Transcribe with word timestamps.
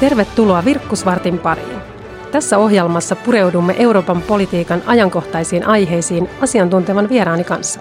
Tervetuloa 0.00 0.64
Virkkusvartin 0.64 1.38
pariin. 1.38 1.78
Tässä 2.32 2.58
ohjelmassa 2.58 3.16
pureudumme 3.16 3.74
Euroopan 3.78 4.22
politiikan 4.22 4.82
ajankohtaisiin 4.86 5.66
aiheisiin 5.66 6.30
asiantuntevan 6.40 7.08
vieraani 7.08 7.44
kanssa. 7.44 7.80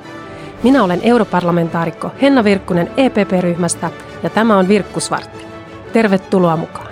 Minä 0.63 0.84
olen 0.84 0.99
europarlamentaarikko 1.03 2.12
Henna 2.21 2.44
Virkkunen 2.44 2.92
EPP-ryhmästä 2.97 3.89
ja 4.24 4.29
tämä 4.29 4.57
on 4.57 4.67
Virkkusvartti. 4.67 5.46
Tervetuloa 5.94 6.57
mukaan. 6.57 6.88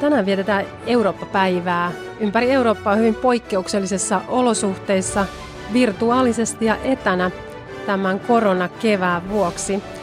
Tänään 0.00 0.26
vietetään 0.26 0.64
Eurooppa-päivää. 0.86 1.92
Ympäri 2.20 2.50
Eurooppaa 2.50 2.94
hyvin 2.94 3.14
poikkeuksellisissa 3.14 4.20
olosuhteissa, 4.28 5.26
virtuaalisesti 5.72 6.64
ja 6.64 6.76
etänä 6.84 7.30
tämän 7.86 8.20
koronakevään 8.20 9.28
vuoksi– 9.28 9.82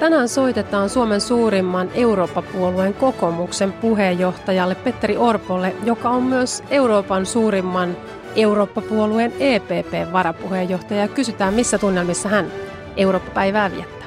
Tänään 0.00 0.28
soitetaan 0.28 0.88
Suomen 0.88 1.20
suurimman 1.20 1.88
Eurooppa-puolueen 1.94 2.94
kokoomuksen 2.94 3.72
puheenjohtajalle 3.72 4.74
Petteri 4.74 5.16
Orpolle, 5.16 5.72
joka 5.84 6.08
on 6.08 6.22
myös 6.22 6.64
Euroopan 6.70 7.26
suurimman 7.26 7.96
Eurooppa-puolueen 8.36 9.32
EPP-varapuheenjohtaja. 9.40 11.08
Kysytään, 11.08 11.54
missä 11.54 11.78
tunnelmissa 11.78 12.28
hän 12.28 12.46
Eurooppa-päivää 12.96 13.70
viettää. 13.70 14.04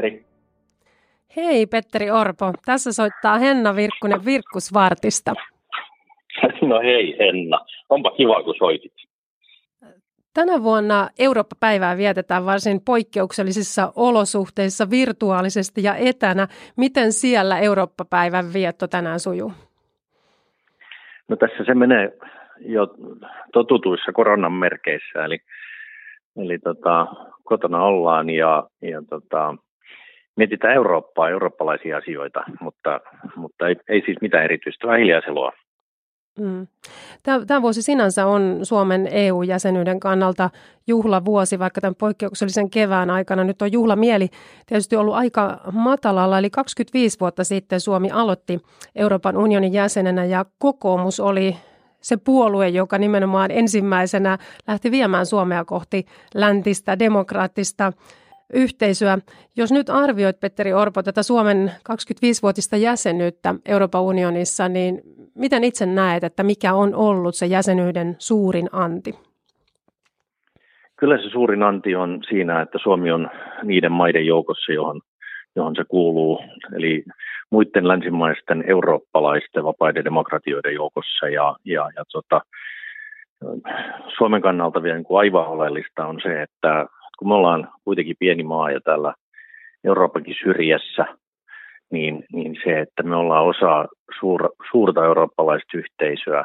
Petteri. 0.00 0.24
Hei 1.36 1.66
Petteri 1.66 2.10
Orpo, 2.10 2.52
tässä 2.64 2.92
soittaa 2.92 3.38
Henna 3.38 3.76
Virkkunen 3.76 4.24
Virkkusvartista. 4.24 5.34
No 6.62 6.80
hei 6.80 7.16
Henna, 7.18 7.66
onpa 7.88 8.10
kiva 8.10 8.42
kun 8.42 8.54
soitit. 8.58 9.09
Tänä 10.34 10.62
vuonna 10.62 11.08
Eurooppa-päivää 11.18 11.96
vietetään 11.96 12.46
varsin 12.46 12.80
poikkeuksellisissa 12.86 13.92
olosuhteissa 13.96 14.90
virtuaalisesti 14.90 15.82
ja 15.82 15.94
etänä. 15.94 16.46
Miten 16.76 17.12
siellä 17.12 17.58
Eurooppa-päivän 17.58 18.44
vietto 18.52 18.86
tänään 18.88 19.20
sujuu? 19.20 19.52
No 21.28 21.36
tässä 21.36 21.64
se 21.64 21.74
menee 21.74 22.12
jo 22.60 22.86
totutuissa 23.52 24.12
koronan 24.12 24.52
merkeissä, 24.52 25.24
eli, 25.24 25.38
eli 26.36 26.58
tota, 26.58 27.06
kotona 27.44 27.82
ollaan 27.82 28.30
ja, 28.30 28.68
ja 28.82 29.02
tota, 29.10 29.54
mietitään 30.36 30.74
Eurooppaa, 30.74 31.28
eurooppalaisia 31.28 31.96
asioita, 31.96 32.44
mutta, 32.60 33.00
mutta 33.36 33.68
ei, 33.68 33.76
ei 33.88 34.02
siis 34.04 34.20
mitään 34.20 34.44
erityistä, 34.44 34.86
vähän 34.86 35.00
hiljaisella. 35.00 35.52
Mm. 36.38 36.66
Tämä 37.46 37.62
vuosi 37.62 37.82
sinänsä 37.82 38.26
on 38.26 38.58
Suomen 38.62 39.08
EU-jäsenyyden 39.12 40.00
kannalta 40.00 40.50
juhlavuosi, 40.86 41.58
vaikka 41.58 41.80
tämän 41.80 41.94
poikkeuksellisen 41.94 42.70
kevään 42.70 43.10
aikana 43.10 43.44
nyt 43.44 43.62
on 43.62 43.72
juhlamieli 43.72 44.28
tietysti 44.66 44.96
ollut 44.96 45.14
aika 45.14 45.60
matalalla. 45.72 46.38
Eli 46.38 46.50
25 46.50 47.20
vuotta 47.20 47.44
sitten 47.44 47.80
Suomi 47.80 48.10
aloitti 48.10 48.60
Euroopan 48.94 49.36
unionin 49.36 49.72
jäsenenä 49.72 50.24
ja 50.24 50.44
kokoomus 50.58 51.20
oli 51.20 51.56
se 52.00 52.16
puolue, 52.16 52.68
joka 52.68 52.98
nimenomaan 52.98 53.50
ensimmäisenä 53.50 54.38
lähti 54.66 54.90
viemään 54.90 55.26
Suomea 55.26 55.64
kohti 55.64 56.06
läntistä 56.34 56.98
demokraattista 56.98 57.92
yhteisöä. 58.52 59.18
Jos 59.56 59.72
nyt 59.72 59.90
arvioit, 59.90 60.40
Petteri 60.40 60.72
Orpo, 60.72 61.02
tätä 61.02 61.22
Suomen 61.22 61.72
25-vuotista 61.92 62.76
jäsenyyttä 62.76 63.54
Euroopan 63.66 64.02
unionissa, 64.02 64.68
niin 64.68 65.00
miten 65.34 65.64
itse 65.64 65.86
näet, 65.86 66.24
että 66.24 66.42
mikä 66.42 66.74
on 66.74 66.94
ollut 66.94 67.34
se 67.34 67.46
jäsenyyden 67.46 68.16
suurin 68.18 68.68
anti? 68.72 69.14
Kyllä 70.96 71.18
se 71.18 71.28
suurin 71.30 71.62
anti 71.62 71.94
on 71.94 72.20
siinä, 72.28 72.62
että 72.62 72.78
Suomi 72.82 73.12
on 73.12 73.30
niiden 73.62 73.92
maiden 73.92 74.26
joukossa, 74.26 74.72
johon, 74.72 75.00
johon 75.56 75.76
se 75.76 75.84
kuuluu, 75.88 76.40
eli 76.76 77.04
muiden 77.50 77.88
länsimaisten 77.88 78.64
eurooppalaisten 78.66 79.64
vapaiden 79.64 80.04
demokratioiden 80.04 80.74
joukossa. 80.74 81.28
Ja, 81.28 81.56
ja, 81.64 81.90
ja 81.96 82.04
tota, 82.12 82.40
Suomen 84.16 84.42
kannalta 84.42 84.82
vielä 84.82 84.96
niin 84.96 85.04
kuin 85.04 85.18
aivan 85.18 85.46
oleellista 85.46 86.06
on 86.06 86.20
se, 86.22 86.42
että 86.42 86.86
kun 87.20 87.28
me 87.28 87.34
ollaan 87.34 87.68
kuitenkin 87.84 88.16
pieni 88.18 88.42
maa 88.42 88.70
ja 88.70 88.80
täällä 88.80 89.14
Euroopankin 89.84 90.34
syrjässä, 90.42 91.06
niin, 91.90 92.24
niin 92.32 92.56
se, 92.64 92.80
että 92.80 93.02
me 93.02 93.16
ollaan 93.16 93.44
osa 93.44 93.88
suur, 94.20 94.48
suurta 94.70 95.04
eurooppalaista 95.04 95.78
yhteisöä, 95.78 96.44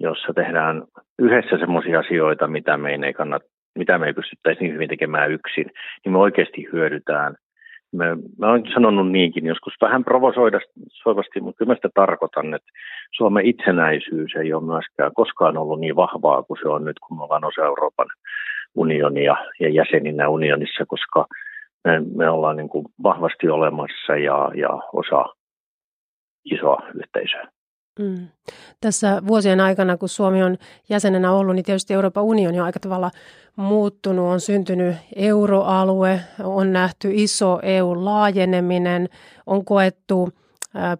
jossa 0.00 0.32
tehdään 0.34 0.82
yhdessä 1.18 1.58
semmoisia 1.58 1.98
asioita, 1.98 2.46
mitä 2.46 2.76
me 2.76 2.98
ei 3.06 3.12
kannata, 3.12 3.46
mitä 3.78 3.98
me 3.98 4.06
ei 4.06 4.12
pystyttäisi 4.12 4.60
niin 4.60 4.74
hyvin 4.74 4.88
tekemään 4.88 5.30
yksin, 5.30 5.70
niin 6.04 6.12
me 6.12 6.18
oikeasti 6.18 6.68
hyödytään. 6.72 7.34
Me, 7.92 8.04
mä 8.38 8.50
olen 8.50 8.64
sanonut 8.74 9.10
niinkin 9.10 9.46
joskus 9.46 9.74
vähän 9.80 10.04
provosoivasti, 10.04 11.40
mutta 11.40 11.58
kyllä 11.58 11.70
mä 11.70 11.74
sitä 11.74 11.88
tarkoitan, 11.94 12.54
että 12.54 12.68
Suomen 13.16 13.46
itsenäisyys 13.46 14.36
ei 14.36 14.52
ole 14.52 14.64
myöskään 14.64 15.12
koskaan 15.14 15.56
ollut 15.56 15.80
niin 15.80 15.96
vahvaa 15.96 16.42
kuin 16.42 16.58
se 16.62 16.68
on 16.68 16.84
nyt, 16.84 16.98
kun 16.98 17.16
me 17.16 17.22
ollaan 17.24 17.44
osa 17.44 17.64
Euroopan 17.64 18.06
unionia 18.74 19.36
ja 19.60 19.68
jäseninä 19.68 20.28
unionissa, 20.28 20.86
koska 20.88 21.26
me, 21.84 22.00
me 22.16 22.30
ollaan 22.30 22.56
niin 22.56 22.68
kuin 22.68 22.86
vahvasti 23.02 23.48
olemassa 23.48 24.16
ja, 24.16 24.50
ja 24.54 24.68
osa 24.92 25.24
isoa 26.44 26.82
yhteisöä. 26.94 27.48
Mm. 27.98 28.28
Tässä 28.80 29.22
vuosien 29.26 29.60
aikana, 29.60 29.96
kun 29.96 30.08
Suomi 30.08 30.42
on 30.42 30.56
jäsenenä 30.88 31.32
ollut, 31.32 31.54
niin 31.54 31.64
tietysti 31.64 31.94
Euroopan 31.94 32.24
unioni 32.24 32.60
on 32.60 32.66
aika 32.66 32.80
tavalla 32.80 33.10
muuttunut. 33.56 34.26
On 34.26 34.40
syntynyt 34.40 34.96
euroalue, 35.16 36.20
on 36.44 36.72
nähty 36.72 37.10
iso 37.12 37.60
EU-laajeneminen, 37.62 39.08
on 39.46 39.64
koettu 39.64 40.28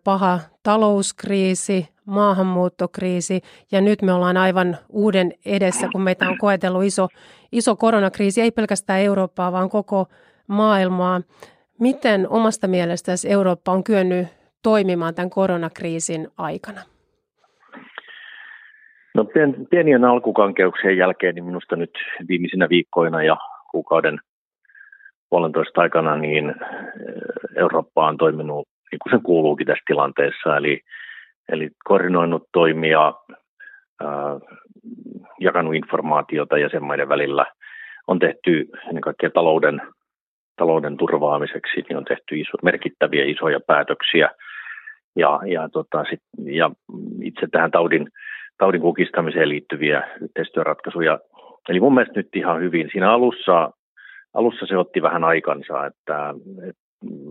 paha 0.05 0.41
talouskriisi, 0.62 1.89
maahanmuuttokriisi 2.07 3.41
ja 3.73 3.81
nyt 3.81 4.03
me 4.03 4.12
ollaan 4.12 4.37
aivan 4.37 4.77
uuden 4.89 5.33
edessä, 5.47 5.89
kun 5.93 6.03
meitä 6.03 6.29
on 6.29 6.39
koetellut 6.39 6.85
iso, 6.85 7.09
iso 7.53 7.77
koronakriisi, 7.77 8.41
ei 8.41 8.51
pelkästään 8.51 9.01
Eurooppaa, 9.01 9.53
vaan 9.53 9.71
koko 9.71 10.07
maailmaa. 10.47 11.21
Miten 11.81 12.29
omasta 12.29 12.69
mielestäsi 12.69 13.31
Eurooppa 13.31 13.73
on 13.73 13.85
kyennyt 13.85 14.29
toimimaan 14.62 15.15
tämän 15.15 15.31
koronakriisin 15.31 16.29
aikana? 16.39 16.81
No 19.15 19.25
pien, 19.25 19.67
pienien 19.71 20.05
alkukankeuksien 20.05 20.97
jälkeen, 20.97 21.35
niin 21.35 21.45
minusta 21.45 21.77
nyt 21.77 21.91
viimeisinä 22.29 22.69
viikkoina 22.69 23.23
ja 23.23 23.37
kuukauden 23.71 24.19
puolentoista 25.31 25.81
aikana, 25.81 26.17
niin 26.17 26.55
Eurooppa 27.56 28.06
on 28.09 28.17
toiminut 28.17 28.69
niin 28.94 28.99
kuin 29.03 29.10
sen 29.10 29.22
kuuluukin 29.22 29.66
tässä 29.66 29.82
tilanteessa, 29.87 30.56
eli, 30.56 30.81
eli 31.49 31.71
koordinoinut 31.84 32.43
toimia, 32.53 33.12
ää, 34.00 34.38
jakanut 35.41 35.75
informaatiota 35.75 36.59
jäsenmaiden 36.59 37.09
välillä, 37.09 37.47
on 38.06 38.19
tehty 38.19 38.69
ennen 38.88 39.00
kaikkea 39.00 39.31
talouden, 39.31 39.82
talouden 40.56 40.97
turvaamiseksi, 40.97 41.84
niin 41.88 41.97
on 41.97 42.05
tehty 42.05 42.41
iso, 42.41 42.53
merkittäviä 42.62 43.25
isoja 43.25 43.60
päätöksiä, 43.66 44.31
ja, 45.16 45.41
ja, 45.47 45.69
tota, 45.69 46.05
sit, 46.11 46.21
ja 46.44 46.71
itse 47.22 47.47
tähän 47.50 47.71
taudin, 47.71 48.09
taudin 48.59 48.81
kukistamiseen 48.81 49.49
liittyviä 49.49 50.09
yhteistyöratkaisuja. 50.21 51.19
Eli 51.69 51.81
mun 51.81 51.94
mielestä 51.94 52.19
nyt 52.19 52.28
ihan 52.37 52.61
hyvin. 52.61 52.88
Siinä 52.93 53.12
alussa, 53.12 53.71
alussa 54.34 54.66
se 54.66 54.76
otti 54.76 55.03
vähän 55.03 55.25
aikansa, 55.25 55.87
että, 55.87 56.34
että 56.69 56.84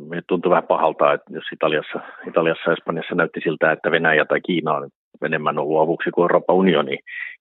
me 0.09 0.21
tuntui 0.27 0.49
vähän 0.49 0.67
pahalta, 0.67 1.13
että 1.13 1.33
jos 1.33 1.43
Italiassa, 1.53 1.99
Italiassa 2.27 2.69
ja 2.69 2.73
Espanjassa 2.73 3.15
näytti 3.15 3.39
siltä, 3.43 3.71
että 3.71 3.91
Venäjä 3.91 4.25
tai 4.25 4.41
Kiina 4.41 4.73
on 4.73 4.89
enemmän 5.25 5.59
ollut 5.59 5.81
avuksi 5.81 6.11
kuin 6.11 6.23
Euroopan 6.23 6.55
unioni 6.55 6.97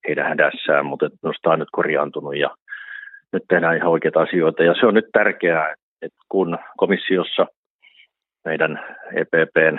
heidän 0.09 0.29
hädässään, 0.29 0.87
mutta 0.87 1.11
minusta 1.23 1.51
on 1.51 1.59
nyt 1.59 1.69
korjaantunut 1.73 2.37
ja 2.37 2.51
nyt 3.33 3.43
tehdään 3.49 3.77
ihan 3.77 3.91
oikeita 3.91 4.21
asioita. 4.21 4.63
Ja 4.63 4.75
se 4.81 4.87
on 4.87 4.95
nyt 4.95 5.09
tärkeää, 5.13 5.75
että 6.03 6.19
kun 6.29 6.59
komissiossa 6.77 7.47
meidän 8.45 8.81
EPPn 9.15 9.79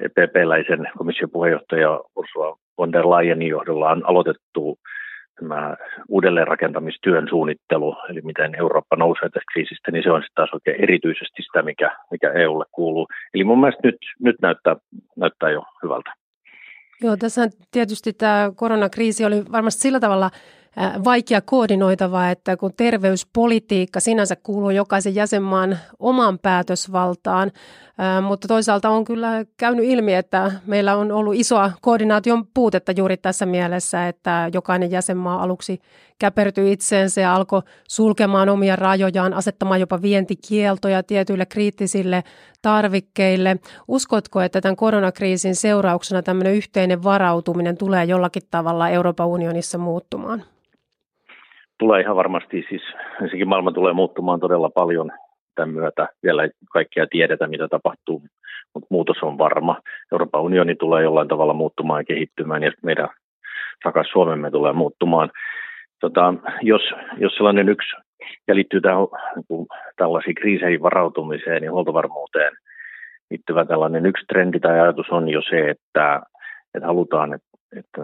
EPP-läisen 0.00 0.88
komission 0.98 1.30
puheenjohtaja 1.30 2.00
Ursula 2.16 2.56
von 2.78 2.92
der 2.92 3.04
Leyenin 3.04 3.48
johdolla 3.48 3.90
on 3.90 4.06
aloitettu 4.06 4.78
tämä 5.40 5.76
uudelleenrakentamistyön 6.08 7.26
suunnittelu, 7.28 7.96
eli 8.10 8.20
miten 8.20 8.54
Eurooppa 8.54 8.96
nousee 8.96 9.28
tästä 9.28 9.52
kriisistä, 9.52 9.90
niin 9.90 10.02
se 10.02 10.10
on 10.10 10.20
sitten 10.20 10.34
taas 10.34 10.50
oikein 10.52 10.82
erityisesti 10.82 11.42
sitä, 11.42 11.62
mikä, 11.62 11.96
mikä 12.10 12.32
EUlle 12.32 12.64
kuuluu. 12.72 13.06
Eli 13.34 13.44
mun 13.44 13.60
mielestä 13.60 13.80
nyt, 13.84 13.96
nyt 14.20 14.36
näyttää, 14.42 14.76
näyttää 15.16 15.50
jo 15.50 15.62
hyvältä. 15.82 16.12
Joo, 17.02 17.16
tässä 17.16 17.48
tietysti 17.70 18.12
tämä 18.12 18.50
koronakriisi 18.56 19.24
oli 19.24 19.44
varmasti 19.52 19.80
sillä 19.80 20.00
tavalla 20.00 20.30
vaikea 21.04 21.40
koordinoitava, 21.40 22.30
että 22.30 22.56
kun 22.56 22.72
terveyspolitiikka 22.76 24.00
sinänsä 24.00 24.36
kuuluu 24.42 24.70
jokaisen 24.70 25.14
jäsenmaan 25.14 25.78
oman 25.98 26.38
päätösvaltaan, 26.38 27.50
mutta 28.22 28.48
toisaalta 28.48 28.90
on 28.90 29.04
kyllä 29.04 29.44
käynyt 29.56 29.84
ilmi, 29.84 30.14
että 30.14 30.52
meillä 30.66 30.96
on 30.96 31.12
ollut 31.12 31.34
isoa 31.34 31.70
koordinaation 31.80 32.46
puutetta 32.54 32.92
juuri 32.96 33.16
tässä 33.16 33.46
mielessä, 33.46 34.08
että 34.08 34.50
jokainen 34.54 34.90
jäsenmaa 34.90 35.42
aluksi 35.42 35.80
käpertyi 36.18 36.72
itseensä 36.72 37.20
ja 37.20 37.34
alkoi 37.34 37.62
sulkemaan 37.88 38.48
omia 38.48 38.76
rajojaan, 38.76 39.34
asettamaan 39.34 39.80
jopa 39.80 40.02
vientikieltoja 40.02 41.02
tietyille 41.02 41.46
kriittisille 41.46 42.22
tarvikkeille. 42.62 43.56
Uskotko, 43.88 44.40
että 44.40 44.60
tämän 44.60 44.76
koronakriisin 44.76 45.54
seurauksena 45.54 46.22
tämmöinen 46.22 46.54
yhteinen 46.54 47.02
varautuminen 47.02 47.78
tulee 47.78 48.04
jollakin 48.04 48.42
tavalla 48.50 48.88
Euroopan 48.88 49.26
unionissa 49.26 49.78
muuttumaan? 49.78 50.42
Tulee 51.78 52.00
ihan 52.00 52.16
varmasti, 52.16 52.64
siis 52.68 52.82
ensinnäkin 53.22 53.48
maailma 53.48 53.72
tulee 53.72 53.92
muuttumaan 53.92 54.40
todella 54.40 54.70
paljon 54.70 55.12
tämän 55.58 55.74
myötä. 55.74 56.08
Vielä 56.22 56.48
kaikkea 56.72 57.06
tiedetä, 57.10 57.46
mitä 57.46 57.68
tapahtuu, 57.68 58.22
mutta 58.74 58.86
muutos 58.90 59.16
on 59.22 59.38
varma. 59.38 59.80
Euroopan 60.12 60.42
unioni 60.42 60.74
tulee 60.74 61.02
jollain 61.02 61.28
tavalla 61.28 61.52
muuttumaan 61.52 62.00
ja 62.00 62.04
kehittymään 62.04 62.62
ja 62.62 62.72
meidän 62.82 63.08
rakas 63.84 64.06
Suomemme 64.12 64.50
tulee 64.50 64.72
muuttumaan. 64.72 65.30
Tota, 66.00 66.34
jos, 66.62 66.82
jos 67.16 67.34
sellainen 67.34 67.68
yksi, 67.68 67.96
ja 68.48 68.54
liittyy 68.54 68.80
tähän 68.80 68.98
niin 69.34 69.66
tällaisiin 69.96 70.34
kriiseihin 70.34 70.82
varautumiseen 70.82 71.64
ja 71.64 71.72
huoltovarmuuteen 71.72 72.52
liittyvä 73.30 73.64
tällainen 73.64 74.06
yksi 74.06 74.24
trendi 74.26 74.60
tai 74.60 74.80
ajatus 74.80 75.06
on 75.10 75.28
jo 75.28 75.42
se, 75.42 75.70
että, 75.70 76.22
että 76.74 76.86
halutaan, 76.86 77.34
että, 77.34 77.48
että 77.76 78.02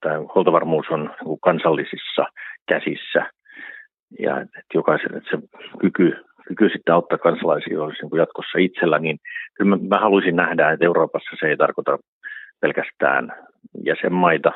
tämä 0.00 0.18
huoltovarmuus 0.34 0.86
on 0.90 1.14
niin 1.24 1.38
kansallisissa 1.40 2.24
käsissä 2.68 3.30
ja 4.18 4.40
että 4.40 4.74
jokaisen, 4.74 5.16
että 5.16 5.30
se 5.30 5.48
kyky, 5.80 6.16
kyky 6.48 6.68
sitten 6.68 6.94
auttaa 6.94 7.18
kansalaisia 7.18 7.82
olisi 7.82 8.02
niin 8.02 8.18
jatkossa 8.18 8.58
itsellä, 8.58 8.98
niin 8.98 9.18
kyllä 9.54 9.76
mä, 9.76 9.82
mä 9.88 10.00
haluaisin 10.00 10.36
nähdä, 10.36 10.70
että 10.70 10.84
Euroopassa 10.84 11.36
se 11.40 11.46
ei 11.46 11.56
tarkoita 11.56 11.98
pelkästään 12.60 13.32
jäsenmaita, 13.84 14.52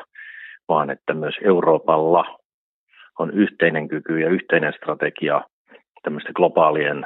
vaan 0.67 0.89
että 0.89 1.13
myös 1.13 1.35
Euroopalla 1.43 2.39
on 3.19 3.31
yhteinen 3.31 3.87
kyky 3.87 4.19
ja 4.19 4.29
yhteinen 4.29 4.73
strategia 4.73 5.41
tämmöisten 6.03 6.33
globaalien 6.35 7.05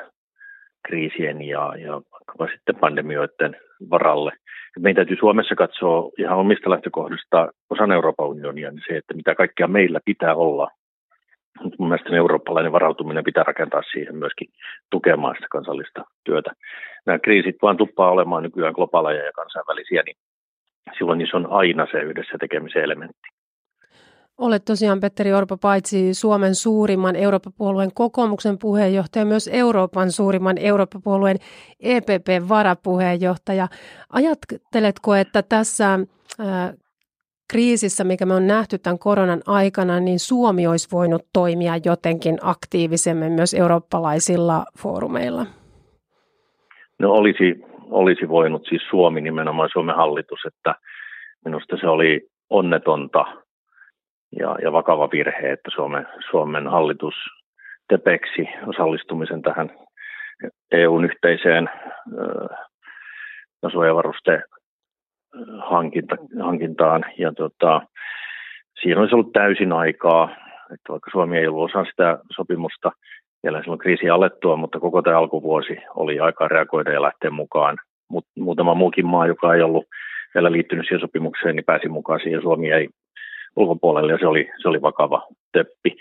kriisien 0.87 1.41
ja, 1.41 1.73
ja 1.77 1.91
vaikkapa 1.91 2.47
sitten 2.55 2.75
pandemioiden 2.75 3.55
varalle. 3.89 4.31
Meidän 4.79 4.95
täytyy 4.95 5.17
Suomessa 5.19 5.55
katsoa 5.55 6.11
ihan 6.17 6.37
omista 6.37 6.69
lähtökohdista 6.69 7.47
osan 7.69 7.91
Euroopan 7.91 8.27
unionia, 8.27 8.71
niin 8.71 8.83
se, 8.87 8.97
että 8.97 9.13
mitä 9.13 9.35
kaikkea 9.35 9.67
meillä 9.67 9.99
pitää 10.05 10.35
olla. 10.35 10.67
Mutta 11.63 11.75
mun 11.79 11.89
mielestä 11.89 12.15
eurooppalainen 12.15 12.71
varautuminen 12.71 13.23
pitää 13.23 13.43
rakentaa 13.43 13.81
siihen 13.91 14.15
myöskin 14.15 14.47
tukemaan 14.91 15.35
sitä 15.35 15.47
kansallista 15.51 16.03
työtä. 16.23 16.51
Nämä 17.05 17.19
kriisit 17.19 17.55
vaan 17.61 17.77
tuppaa 17.77 18.11
olemaan 18.11 18.43
nykyään 18.43 18.73
globaaleja 18.73 19.25
ja 19.25 19.31
kansainvälisiä, 19.31 20.03
niin 20.05 20.17
silloin 20.97 21.17
niissä 21.17 21.37
on 21.37 21.47
aina 21.49 21.87
se 21.91 21.97
yhdessä 21.97 22.37
tekemisen 22.39 22.83
elementti. 22.83 23.27
Olet 24.37 24.65
tosiaan, 24.65 24.99
Petteri 24.99 25.33
Orpo, 25.33 25.57
paitsi 25.57 26.13
Suomen 26.13 26.55
suurimman 26.55 27.15
Eurooppa-puolueen 27.15 27.93
kokoomuksen 27.93 28.57
puheenjohtaja, 28.57 29.25
myös 29.25 29.49
Euroopan 29.53 30.11
suurimman 30.11 30.57
Eurooppa-puolueen 30.57 31.37
EPP-varapuheenjohtaja. 31.79 33.67
Ajatteletko, 34.09 35.15
että 35.15 35.41
tässä 35.41 35.93
äh, 35.93 36.73
kriisissä, 37.51 38.03
mikä 38.03 38.25
me 38.25 38.33
on 38.33 38.47
nähty 38.47 38.77
tämän 38.77 38.99
koronan 38.99 39.41
aikana, 39.47 39.99
niin 39.99 40.19
Suomi 40.19 40.67
olisi 40.67 40.87
voinut 40.91 41.25
toimia 41.33 41.73
jotenkin 41.85 42.37
aktiivisemmin 42.41 43.31
myös 43.31 43.53
eurooppalaisilla 43.53 44.65
foorumeilla? 44.79 45.45
No 46.99 47.11
olisi, 47.11 47.63
olisi 47.89 48.29
voinut, 48.29 48.65
siis 48.69 48.81
Suomi 48.89 49.21
nimenomaan, 49.21 49.69
Suomen 49.73 49.95
hallitus, 49.95 50.39
että 50.47 50.75
minusta 51.45 51.77
se 51.77 51.87
oli 51.87 52.21
onnetonta 52.49 53.25
ja, 54.39 54.55
ja 54.61 54.71
vakava 54.71 55.09
virhe, 55.11 55.51
että 55.51 55.71
Suomen, 55.75 56.07
Suomen 56.29 56.67
hallitus 56.67 57.15
tepeksi 57.89 58.49
osallistumisen 58.67 59.41
tähän 59.41 59.69
EUn 60.71 61.05
yhteiseen 61.05 61.69
suojavaruste 63.71 64.43
hankinta, 65.57 66.15
hankintaan. 66.41 67.05
Ja 67.17 67.33
tota, 67.33 67.81
siinä 68.81 69.01
olisi 69.01 69.15
ollut 69.15 69.33
täysin 69.33 69.71
aikaa, 69.71 70.29
että 70.73 70.89
vaikka 70.89 71.11
Suomi 71.11 71.37
ei 71.37 71.47
ollut 71.47 71.71
osa 71.71 71.85
sitä 71.89 72.19
sopimusta 72.35 72.91
vielä 73.43 73.61
silloin 73.61 73.79
kriisi 73.79 74.09
alettua, 74.09 74.55
mutta 74.55 74.79
koko 74.79 75.01
tämä 75.01 75.17
alkuvuosi 75.17 75.77
oli 75.95 76.19
aikaa 76.19 76.47
reagoida 76.47 76.91
ja 76.91 77.01
lähteä 77.01 77.29
mukaan. 77.29 77.77
Mut, 78.09 78.25
muutama 78.39 78.73
muukin 78.73 79.05
maa, 79.05 79.27
joka 79.27 79.53
ei 79.53 79.61
ollut 79.61 79.85
vielä 80.35 80.51
liittynyt 80.51 80.85
siihen 80.85 80.99
sopimukseen, 80.99 81.55
niin 81.55 81.65
pääsi 81.65 81.89
mukaan 81.89 82.19
siihen. 82.19 82.41
Suomi 82.41 82.71
ei 82.71 82.89
ulkopuolelle 83.55 84.11
ja 84.11 84.17
se 84.17 84.27
oli, 84.27 84.49
se 84.61 84.69
oli 84.69 84.81
vakava 84.81 85.27
töppi. 85.51 85.95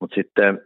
Mutta 0.00 0.14
sitten, 0.14 0.60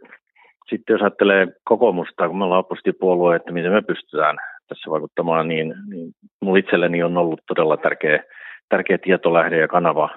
sitten 0.69 0.93
jos 0.93 1.01
ajattelee 1.01 1.47
kokoomusta, 1.63 2.27
kun 2.27 2.37
me 2.37 2.43
ollaan 2.43 2.59
oppositiopuolue, 2.59 3.35
että 3.35 3.51
miten 3.51 3.71
me 3.71 3.81
pystytään 3.81 4.37
tässä 4.71 4.91
vaikuttamaan, 4.91 5.47
niin, 5.47 5.75
niin 5.89 6.11
minulla 6.41 6.59
itselleni 6.59 7.03
on 7.03 7.17
ollut 7.17 7.41
todella 7.47 7.77
tärkeä, 7.77 8.23
tärkeä 8.69 8.97
tietolähde 8.97 9.57
ja 9.57 9.67
kanava 9.67 10.09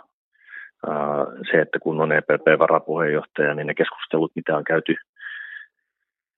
se, 1.51 1.61
että 1.61 1.79
kun 1.79 2.01
on 2.01 2.13
EPP-varapuheenjohtaja, 2.13 3.55
niin 3.55 3.67
ne 3.67 3.75
keskustelut, 3.75 4.33
mitä 4.37 4.57
on 4.57 4.65
käyty 4.65 4.95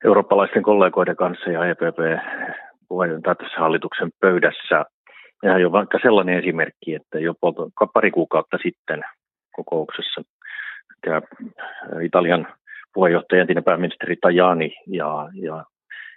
eurooppalaisten 0.05 0.63
kollegoiden 0.63 1.17
kanssa 1.17 1.51
ja 1.51 1.65
EPP-puheenjohtaja 1.65 3.35
tässä 3.35 3.61
hallituksen 3.61 4.11
pöydässä, 4.21 4.85
ja 5.43 5.59
jo 5.59 5.73
vaikka 5.73 5.99
sellainen 6.03 6.39
esimerkki, 6.39 6.95
että 6.95 7.19
jo 7.19 7.35
pari 7.95 8.11
kuukautta 8.11 8.59
sitten 8.63 9.03
kokouksessa. 9.57 10.23
Italian 12.03 12.49
puheenjohtaja, 12.95 13.41
entinen 13.41 13.65
pääministeri 13.65 14.17
Tajani 14.17 14.75
ja, 14.87 15.29
ja 15.35 15.65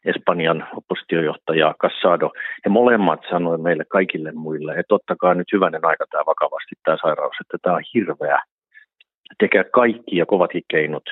Espanjan 0.05 0.67
oppositiojohtaja 0.75 1.75
Cassado, 1.81 2.31
he 2.65 2.69
molemmat 2.69 3.21
sanoivat 3.29 3.61
meille 3.61 3.85
kaikille 3.85 4.31
muille, 4.31 4.73
että 4.73 4.95
ottakaa 4.95 5.33
nyt 5.33 5.47
hyvänen 5.53 5.85
aika 5.85 6.05
tämä 6.11 6.23
vakavasti 6.25 6.75
tämä 6.83 6.97
sairaus, 7.01 7.35
että 7.41 7.57
tämä 7.61 7.75
on 7.75 7.83
hirveä. 7.93 8.41
Tekee 9.39 9.63
kaikki 9.63 10.17
ja 10.17 10.25
kovatkin 10.25 10.63
keinot 10.67 11.03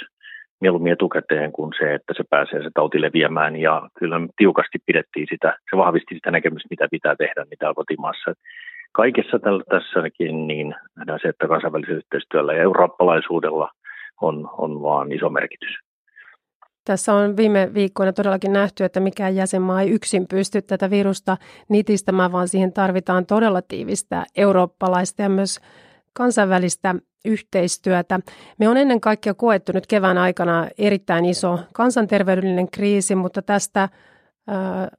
mieluummin 0.62 0.92
etukäteen 0.92 1.52
kuin 1.52 1.74
se, 1.80 1.94
että 1.94 2.14
se 2.18 2.24
pääsee 2.30 2.64
se 2.64 2.70
tauti 2.74 3.02
leviämään. 3.02 3.56
Ja 3.56 3.90
kyllä 4.00 4.22
tiukasti 4.38 4.78
pidettiin 4.86 5.28
sitä, 5.30 5.58
se 5.70 5.78
vahvisti 5.78 6.16
sitä 6.16 6.32
näkemystä, 6.32 6.68
mitä 6.70 6.88
pitää 6.92 7.16
tehdä, 7.16 7.46
mitä 7.50 7.74
kotimaassa 7.76 8.34
kaikessa 8.92 9.40
tässäkin 9.70 10.48
niin 10.48 10.76
nähdään 10.96 11.20
se, 11.22 11.28
että 11.28 11.48
kansainvälisellä 11.48 11.98
yhteistyöllä 11.98 12.54
ja 12.54 12.62
eurooppalaisuudella 12.62 13.72
on, 14.22 14.50
on 14.58 14.82
vaan 14.82 15.12
iso 15.12 15.30
merkitys. 15.30 15.87
Tässä 16.88 17.14
on 17.14 17.38
viime 17.38 17.74
viikkoina 17.74 18.14
todellakin 18.14 18.54
nähty, 18.54 18.84
että 18.84 19.00
mikään 19.00 19.36
jäsenmaa 19.36 19.82
ei 19.82 19.90
yksin 19.90 20.28
pysty 20.28 20.62
tätä 20.62 20.90
virusta 20.90 21.38
nitistämään, 21.70 22.32
vaan 22.32 22.48
siihen 22.48 22.74
tarvitaan 22.74 23.26
todella 23.26 23.62
tiivistä 23.62 24.26
eurooppalaista 24.36 25.22
ja 25.22 25.30
myös 25.30 25.60
kansainvälistä 26.14 26.96
yhteistyötä. 27.26 28.20
Me 28.60 28.70
on 28.70 28.78
ennen 28.78 29.02
kaikkea 29.02 29.34
koettu 29.34 29.72
nyt 29.72 29.88
kevään 29.88 30.18
aikana 30.18 30.68
erittäin 30.78 31.26
iso 31.26 31.60
kansanterveydellinen 31.74 32.72
kriisi, 32.72 33.16
mutta 33.16 33.42
tästä 33.42 33.90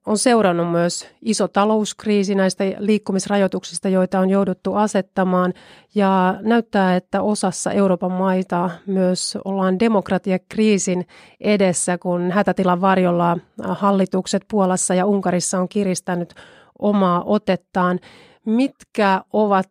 on 0.06 0.18
seurannut 0.18 0.70
myös 0.70 1.08
iso 1.22 1.48
talouskriisi 1.48 2.34
näistä 2.34 2.64
liikkumisrajoituksista, 2.78 3.88
joita 3.88 4.20
on 4.20 4.30
jouduttu 4.30 4.74
asettamaan. 4.74 5.54
Ja 5.94 6.34
näyttää, 6.40 6.96
että 6.96 7.22
osassa 7.22 7.72
Euroopan 7.72 8.12
maita 8.12 8.70
myös 8.86 9.38
ollaan 9.44 9.78
demokratiakriisin 9.78 11.06
edessä, 11.40 11.98
kun 11.98 12.30
hätätilan 12.30 12.80
varjolla 12.80 13.38
hallitukset 13.62 14.44
Puolassa 14.50 14.94
ja 14.94 15.06
Unkarissa 15.06 15.60
on 15.60 15.68
kiristänyt 15.68 16.34
omaa 16.78 17.22
otettaan. 17.24 18.00
Mitkä 18.44 19.22
ovat 19.32 19.70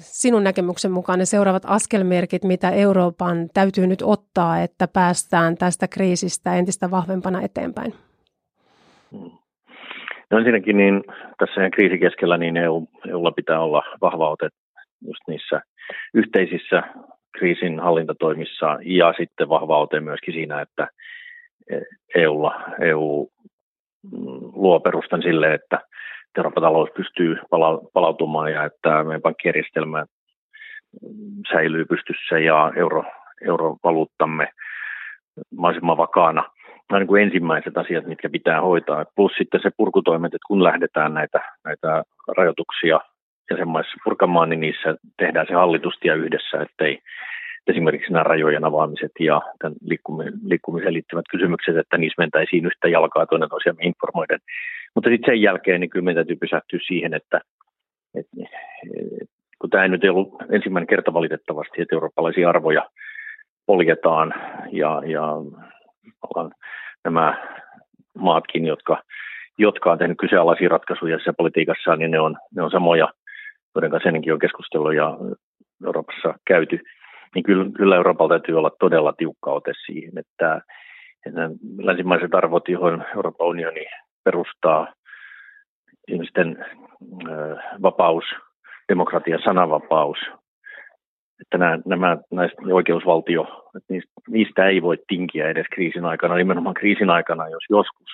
sinun 0.00 0.44
näkemyksen 0.44 0.92
mukaan 0.92 1.18
ne 1.18 1.24
seuraavat 1.24 1.62
askelmerkit, 1.66 2.44
mitä 2.44 2.70
Euroopan 2.70 3.48
täytyy 3.54 3.86
nyt 3.86 4.02
ottaa, 4.02 4.60
että 4.60 4.88
päästään 4.88 5.56
tästä 5.56 5.88
kriisistä 5.88 6.54
entistä 6.54 6.90
vahvempana 6.90 7.42
eteenpäin? 7.42 7.94
No 10.30 10.38
ensinnäkin 10.38 10.76
niin 10.76 11.04
tässä 11.38 11.70
kriisin 11.70 12.00
keskellä 12.00 12.36
niin 12.38 12.56
EU, 12.56 12.86
EUlla 13.08 13.32
pitää 13.32 13.60
olla 13.60 13.82
vahva 14.00 14.30
ote 14.30 14.48
just 15.06 15.20
niissä 15.28 15.60
yhteisissä 16.14 16.82
kriisin 17.38 17.80
hallintatoimissa 17.80 18.78
ja 18.82 19.14
sitten 19.16 19.48
vahva 19.48 19.78
ote 19.78 20.00
myöskin 20.00 20.34
siinä, 20.34 20.60
että 20.60 20.88
EUlla, 22.14 22.64
EU 22.80 23.28
luo 24.52 24.80
perustan 24.80 25.22
sille, 25.22 25.54
että 25.54 25.80
Euroopan 26.36 26.62
talous 26.62 26.88
pystyy 26.96 27.36
palautumaan 27.92 28.52
ja 28.52 28.64
että 28.64 29.04
meidän 29.04 29.22
pankkijärjestelmä 29.22 30.06
säilyy 31.52 31.84
pystyssä 31.84 32.38
ja 32.38 32.72
euro, 32.76 33.04
eurovaluuttamme 33.46 34.48
mahdollisimman 35.56 35.96
vakaana. 35.96 36.44
Nämä 36.90 37.04
niin 37.04 37.22
ensimmäiset 37.22 37.78
asiat, 37.78 38.06
mitkä 38.06 38.30
pitää 38.30 38.60
hoitaa. 38.60 39.04
Plus 39.16 39.32
sitten 39.38 39.60
se 39.62 39.70
purkutoimet, 39.76 40.34
että 40.34 40.46
kun 40.46 40.64
lähdetään 40.64 41.14
näitä, 41.14 41.40
näitä 41.64 42.02
rajoituksia 42.36 43.00
jäsenmaissa 43.50 43.96
purkamaan, 44.04 44.50
niin 44.50 44.60
niissä 44.60 44.96
tehdään 45.16 45.46
se 45.46 45.54
hallitusti 45.54 46.08
ja 46.08 46.14
yhdessä, 46.14 46.62
ettei 46.62 46.98
esimerkiksi 47.66 48.12
nämä 48.12 48.22
rajojen 48.22 48.64
avaamiset 48.64 49.12
ja 49.20 49.42
tämän 49.58 49.76
liikkumiseen 50.44 50.94
liittyvät 50.94 51.24
kysymykset, 51.30 51.76
että 51.76 51.98
niissä 51.98 52.22
mentäisiin 52.22 52.66
yhtä 52.66 52.88
jalkaa 52.88 53.26
toinen 53.26 53.48
tosiaan 53.48 53.82
informoiden. 53.82 54.38
Mutta 54.94 55.10
sitten 55.10 55.32
sen 55.32 55.42
jälkeen 55.42 55.80
niin 55.80 55.90
kyllä 55.90 56.04
meidän 56.04 56.24
täytyy 56.24 56.36
pysähtyä 56.36 56.78
siihen, 56.86 57.14
että, 57.14 57.40
että, 58.14 58.36
että 58.42 58.56
kun 59.58 59.70
tämä 59.70 59.82
ei 59.82 59.88
nyt 59.88 60.04
ollut 60.04 60.34
ensimmäinen 60.52 60.86
kerta 60.86 61.12
valitettavasti, 61.12 61.82
että 61.82 61.96
eurooppalaisia 61.96 62.48
arvoja 62.48 62.90
poljetaan 63.66 64.34
ja, 64.72 65.02
ja 65.06 65.32
nämä 67.04 67.46
maatkin, 68.18 68.66
jotka, 68.66 69.02
jotka 69.58 69.92
on 69.92 69.98
tehnyt 69.98 70.18
kyseenalaisia 70.18 70.68
ratkaisuja 70.68 71.16
tässä 71.16 71.32
politiikassa, 71.32 71.96
niin 71.96 72.10
ne 72.10 72.20
on, 72.20 72.36
ne 72.54 72.62
on 72.62 72.70
samoja, 72.70 73.08
joiden 73.74 73.90
kanssa 73.90 74.08
ennenkin 74.08 74.32
on 74.32 74.38
keskustellut 74.38 74.94
ja 74.94 75.16
Euroopassa 75.86 76.34
käyty. 76.46 76.80
Niin 77.34 77.42
kyllä, 77.42 77.70
kyllä 77.76 77.96
Euroopalla 77.96 78.28
täytyy 78.28 78.58
olla 78.58 78.70
todella 78.80 79.12
tiukka 79.12 79.50
ote 79.50 79.72
siihen, 79.86 80.18
että, 80.18 80.60
että 81.26 81.50
länsimaiset 81.78 82.34
arvot, 82.34 82.68
joihin 82.68 83.04
Euroopan 83.16 83.46
unioni 83.46 83.86
perustaa 84.24 84.92
ihmisten 86.08 86.66
vapaus, 87.82 88.24
demokratia, 88.88 89.38
sananvapaus, 89.44 90.18
että 91.40 91.58
nämä, 91.58 91.78
nämä 91.86 92.16
näistä 92.30 92.62
oikeusvaltio, 92.72 93.70
että 93.76 93.94
niistä, 94.28 94.66
ei 94.66 94.82
voi 94.82 94.98
tinkiä 95.08 95.48
edes 95.48 95.66
kriisin 95.72 96.04
aikana, 96.04 96.34
nimenomaan 96.34 96.74
kriisin 96.74 97.10
aikana, 97.10 97.48
jos 97.48 97.64
joskus, 97.70 98.08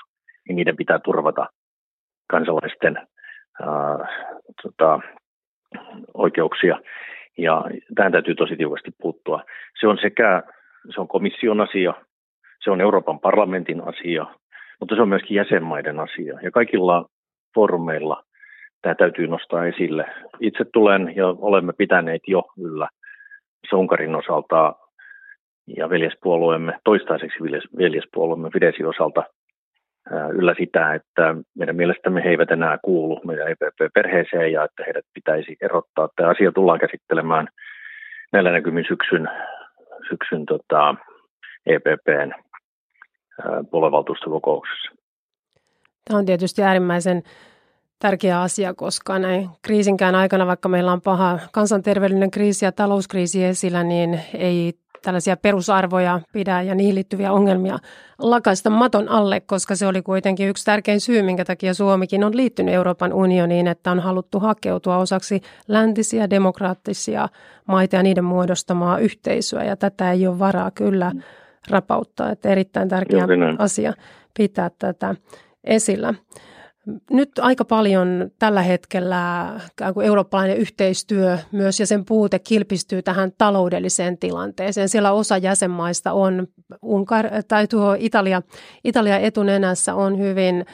niin 0.48 0.56
niiden 0.56 0.76
pitää 0.76 0.98
turvata 0.98 1.46
kansalaisten 2.30 2.96
ää, 2.96 4.08
tota, 4.62 5.00
oikeuksia. 6.14 6.80
Ja 7.38 7.64
tähän 7.94 8.12
täytyy 8.12 8.34
tosi 8.34 8.56
tiukasti 8.56 8.90
puuttua. 9.00 9.44
Se 9.80 9.86
on 9.86 9.98
sekä 10.02 10.42
se 10.94 11.00
on 11.00 11.08
komission 11.08 11.60
asia, 11.60 11.94
se 12.64 12.70
on 12.70 12.80
Euroopan 12.80 13.20
parlamentin 13.20 13.88
asia, 13.88 14.26
mutta 14.80 14.94
se 14.94 15.02
on 15.02 15.08
myöskin 15.08 15.34
jäsenmaiden 15.34 16.00
asia. 16.00 16.38
Ja 16.42 16.50
kaikilla 16.50 17.06
foorumeilla 17.54 18.22
tämä 18.82 18.94
täytyy 18.94 19.26
nostaa 19.26 19.66
esille. 19.66 20.06
Itse 20.40 20.64
tulen 20.72 21.12
ja 21.16 21.26
olemme 21.26 21.72
pitäneet 21.72 22.22
jo 22.26 22.42
yllä 22.58 22.88
Unkarin 23.72 24.14
osalta 24.14 24.74
ja 25.66 25.90
veljespuolueemme, 25.90 26.78
toistaiseksi 26.84 27.38
veljespuolueemme 27.78 28.50
Fidesin 28.50 28.86
osalta 28.86 29.22
yllä 30.32 30.54
sitä, 30.58 30.94
että 30.94 31.34
meidän 31.58 31.76
mielestämme 31.76 32.24
he 32.24 32.30
eivät 32.30 32.50
enää 32.50 32.78
kuulu 32.82 33.20
meidän 33.24 33.48
EPP-perheeseen 33.48 34.52
ja 34.52 34.64
että 34.64 34.82
heidät 34.86 35.04
pitäisi 35.14 35.56
erottaa. 35.60 36.08
Tämä 36.16 36.30
asia 36.30 36.52
tullaan 36.52 36.78
käsittelemään 36.78 37.48
näillä 38.32 38.50
näkymin 38.50 38.84
syksyn, 38.88 39.28
syksyn 40.08 40.46
tota, 40.46 40.94
EPPn 41.66 42.32
puoluevaltuustokokouksessa. 43.70 44.90
Tämä 46.04 46.18
on 46.18 46.26
tietysti 46.26 46.62
äärimmäisen 46.62 47.22
tärkeä 47.98 48.40
asia, 48.40 48.74
koska 48.74 49.18
näin 49.18 49.50
kriisinkään 49.62 50.14
aikana, 50.14 50.46
vaikka 50.46 50.68
meillä 50.68 50.92
on 50.92 51.00
paha 51.00 51.38
kansanterveydellinen 51.52 52.30
kriisi 52.30 52.64
ja 52.64 52.72
talouskriisi 52.72 53.44
esillä, 53.44 53.84
niin 53.84 54.20
ei 54.34 54.78
tällaisia 55.04 55.36
perusarvoja 55.36 56.20
pidä 56.32 56.62
ja 56.62 56.74
niihin 56.74 56.94
liittyviä 56.94 57.32
ongelmia 57.32 57.78
lakaista 58.18 58.70
maton 58.70 59.08
alle, 59.08 59.40
koska 59.40 59.76
se 59.76 59.86
oli 59.86 60.02
kuitenkin 60.02 60.48
yksi 60.48 60.64
tärkein 60.64 61.00
syy, 61.00 61.22
minkä 61.22 61.44
takia 61.44 61.74
Suomikin 61.74 62.24
on 62.24 62.36
liittynyt 62.36 62.74
Euroopan 62.74 63.12
unioniin, 63.12 63.66
että 63.66 63.90
on 63.90 64.00
haluttu 64.00 64.40
hakeutua 64.40 64.96
osaksi 64.96 65.40
läntisiä 65.68 66.30
demokraattisia 66.30 67.28
maita 67.66 67.96
ja 67.96 68.02
niiden 68.02 68.24
muodostamaa 68.24 68.98
yhteisöä. 68.98 69.64
Ja 69.64 69.76
tätä 69.76 70.12
ei 70.12 70.26
ole 70.26 70.38
varaa 70.38 70.70
kyllä 70.70 71.12
rapauttaa, 71.70 72.30
että 72.30 72.48
erittäin 72.48 72.88
tärkeä 72.88 73.26
asia 73.58 73.92
pitää 74.36 74.70
tätä 74.78 75.14
esillä. 75.64 76.14
Nyt 77.10 77.30
aika 77.38 77.64
paljon 77.64 78.30
tällä 78.38 78.62
hetkellä 78.62 79.52
eurooppalainen 80.04 80.56
yhteistyö 80.56 81.38
myös 81.52 81.80
ja 81.80 81.86
sen 81.86 82.04
puute 82.04 82.38
kilpistyy 82.38 83.02
tähän 83.02 83.32
taloudelliseen 83.38 84.18
tilanteeseen. 84.18 84.88
Siellä 84.88 85.12
osa 85.12 85.36
jäsenmaista 85.36 86.12
on, 86.12 86.46
Unkar, 86.82 87.26
tai 87.48 87.66
tuo 87.66 87.96
Italia, 87.98 88.42
Italia 88.84 89.18
etunenässä 89.18 89.94
on 89.94 90.18
hyvin 90.18 90.64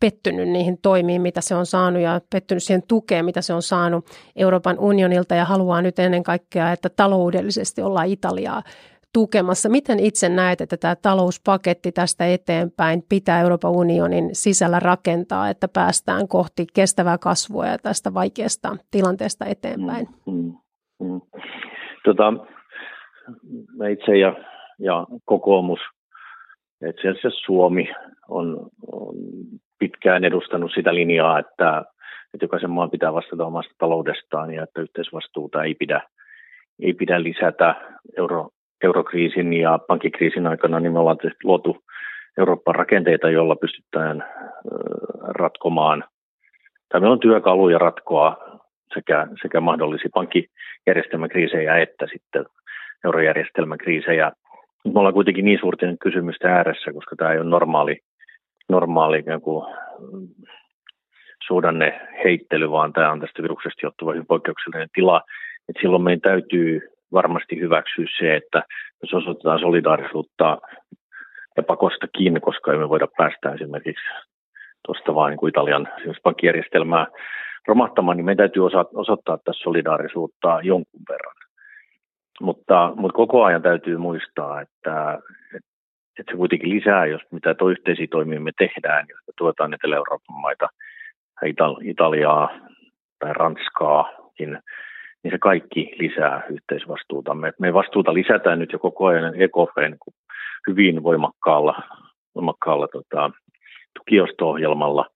pettynyt 0.00 0.48
niihin 0.48 0.78
toimiin, 0.82 1.22
mitä 1.22 1.40
se 1.40 1.54
on 1.54 1.66
saanut 1.66 2.02
ja 2.02 2.20
pettynyt 2.30 2.62
siihen 2.62 2.82
tukeen, 2.88 3.24
mitä 3.24 3.42
se 3.42 3.54
on 3.54 3.62
saanut 3.62 4.06
Euroopan 4.36 4.78
unionilta 4.78 5.34
ja 5.34 5.44
haluaa 5.44 5.82
nyt 5.82 5.98
ennen 5.98 6.22
kaikkea, 6.22 6.72
että 6.72 6.88
taloudellisesti 6.88 7.82
ollaan 7.82 8.08
Italiaa 8.08 8.62
tukemassa. 9.12 9.68
Miten 9.68 10.00
itse 10.00 10.28
näet, 10.28 10.60
että 10.60 10.76
tämä 10.76 10.96
talouspaketti 10.96 11.92
tästä 11.92 12.26
eteenpäin 12.26 13.02
pitää 13.08 13.40
Euroopan 13.40 13.70
unionin 13.70 14.28
sisällä 14.32 14.80
rakentaa, 14.80 15.48
että 15.48 15.68
päästään 15.68 16.28
kohti 16.28 16.66
kestävää 16.74 17.18
kasvua 17.18 17.66
ja 17.66 17.78
tästä 17.78 18.14
vaikeasta 18.14 18.76
tilanteesta 18.90 19.44
eteenpäin? 19.46 20.08
Mm, 20.26 20.34
mm, 20.34 20.52
mm. 21.00 21.20
Tota, 22.04 22.32
mä 23.76 23.88
itse 23.88 24.16
ja, 24.18 24.34
ja 24.78 25.06
kokoomus, 25.24 25.80
itse 26.88 27.08
asiassa 27.08 27.30
Suomi 27.30 27.88
on, 28.28 28.70
on 28.92 29.14
pitkään 29.78 30.24
edustanut 30.24 30.70
sitä 30.74 30.94
linjaa, 30.94 31.38
että, 31.38 31.84
että 32.34 32.44
jokaisen 32.44 32.70
maan 32.70 32.90
pitää 32.90 33.12
vastata 33.12 33.46
omasta 33.46 33.74
taloudestaan 33.78 34.54
ja 34.54 34.62
että 34.62 34.80
yhteisvastuuta 34.80 35.64
ei 35.64 35.74
pidä, 35.74 36.00
ei 36.82 36.92
pidä 36.94 37.22
lisätä. 37.22 37.74
Euro, 38.16 38.48
eurokriisin 38.82 39.52
ja 39.52 39.78
pankkikriisin 39.78 40.46
aikana 40.46 40.80
niin 40.80 40.92
me 40.92 40.98
ollaan 40.98 41.18
luotu 41.44 41.84
Euroopan 42.38 42.74
rakenteita, 42.74 43.30
joilla 43.30 43.56
pystytään 43.56 44.24
ratkomaan, 45.20 46.04
tai 46.88 47.00
meillä 47.00 47.12
on 47.12 47.20
työkaluja 47.20 47.78
ratkoa 47.78 48.36
sekä, 48.94 49.26
sekä 49.42 49.60
mahdollisia 49.60 50.10
pankkijärjestelmäkriisejä 50.14 51.78
että 51.78 52.06
sitten 52.12 52.44
eurojärjestelmäkriisejä. 53.04 54.32
Me 54.84 54.98
ollaan 54.98 55.14
kuitenkin 55.14 55.44
niin 55.44 55.58
suurten 55.60 55.98
kysymysten 55.98 56.50
ääressä, 56.50 56.92
koska 56.92 57.16
tämä 57.16 57.32
ei 57.32 57.38
ole 57.38 57.50
normaali, 57.50 57.98
normaali 58.68 59.24
kuin 59.42 59.66
suhdanne 61.46 62.00
heittely, 62.24 62.70
vaan 62.70 62.92
tämä 62.92 63.12
on 63.12 63.20
tästä 63.20 63.42
viruksesta 63.42 63.86
johtuva 63.86 64.12
hyvin 64.12 64.26
poikkeuksellinen 64.26 64.88
tila. 64.94 65.22
Et 65.68 65.76
silloin 65.80 66.02
meidän 66.02 66.20
täytyy 66.20 66.97
varmasti 67.12 67.60
hyväksyä 67.60 68.06
se, 68.18 68.36
että 68.36 68.62
jos 69.02 69.14
osoitetaan 69.14 69.60
solidaarisuutta 69.60 70.58
ja 71.56 71.62
pakostakin, 71.62 72.40
koska 72.40 72.72
emme 72.72 72.88
voida 72.88 73.06
päästä 73.16 73.52
esimerkiksi 73.52 74.04
tuosta 74.86 75.14
vain 75.14 75.30
niin 75.30 75.38
kuin 75.38 75.50
Italian 75.50 75.88
pankkijärjestelmää 76.22 77.06
romahtamaan, 77.66 78.16
niin 78.16 78.24
meidän 78.24 78.36
täytyy 78.36 78.66
osa, 78.66 78.84
osoittaa 78.94 79.38
tässä 79.38 79.62
solidaarisuutta 79.62 80.60
jonkun 80.62 81.02
verran. 81.08 81.34
Mutta, 82.40 82.92
mutta 82.96 83.16
koko 83.16 83.44
ajan 83.44 83.62
täytyy 83.62 83.96
muistaa, 83.96 84.60
että, 84.60 85.18
että, 85.54 86.30
se 86.30 86.36
kuitenkin 86.36 86.70
lisää, 86.70 87.06
jos 87.06 87.22
mitä 87.32 87.54
tuo 87.54 87.68
yhteisiä 87.68 88.06
toimia 88.10 88.40
me 88.40 88.50
tehdään, 88.58 89.06
jos 89.08 89.18
me 89.26 89.32
tuetaan 89.38 89.74
Etelä-Euroopan 89.74 90.40
maita, 90.40 90.68
Italiaa 91.82 92.50
tai 93.18 93.32
Ranskaakin, 93.32 94.58
niin 95.22 95.32
se 95.32 95.38
kaikki 95.38 95.94
lisää 95.98 96.42
yhteisvastuutamme. 96.50 97.52
Me 97.58 97.74
vastuuta 97.74 98.14
lisätään 98.14 98.58
nyt 98.58 98.72
jo 98.72 98.78
koko 98.78 99.06
ajan 99.06 99.34
EKPn 99.34 99.96
hyvin 100.68 101.02
voimakkaalla, 101.02 101.82
voimakkaalla 102.34 102.88
tota, 102.88 103.30
tukiosto-ohjelmalla, 103.98 105.06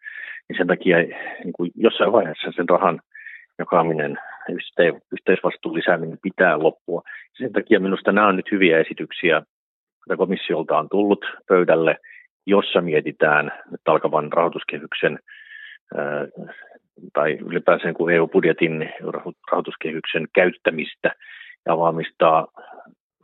niin 0.48 0.56
sen 0.56 0.66
takia 0.66 0.96
niin 1.44 1.52
kuin 1.52 1.70
jossain 1.74 2.12
vaiheessa 2.12 2.52
sen 2.56 2.68
rahan 2.68 3.00
jakaminen, 3.58 4.18
yhteisvastuun 5.12 5.74
lisääminen 5.74 6.18
pitää 6.22 6.58
loppua. 6.58 7.02
Sen 7.38 7.52
takia 7.52 7.80
minusta 7.80 8.12
nämä 8.12 8.26
on 8.26 8.36
nyt 8.36 8.50
hyviä 8.52 8.78
esityksiä, 8.78 9.42
mitä 10.06 10.16
komissiolta 10.16 10.78
on 10.78 10.88
tullut 10.90 11.24
pöydälle, 11.48 11.96
jossa 12.46 12.80
mietitään 12.80 13.52
nyt 13.70 13.80
alkavan 13.88 14.32
rahoituskehyksen 14.32 15.18
tai 17.12 17.38
ylipäänsä 17.46 17.92
kuin 17.92 18.14
EU-budjetin 18.14 18.92
rahoituskehyksen 19.50 20.26
käyttämistä 20.34 21.10
ja 21.66 21.72
avaamista 21.72 22.46